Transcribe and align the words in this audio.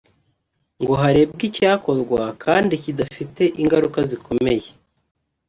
ngo 0.81 0.93
harebwe 1.01 1.43
icyakorwa 1.49 2.21
kandi 2.43 2.73
kidafita 2.83 3.43
ingaruka 3.61 3.99
zikomeye 4.09 4.69